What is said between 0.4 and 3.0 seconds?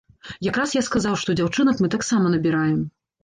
Якраз я сказаў, што дзяўчынак мы таксама набіраем.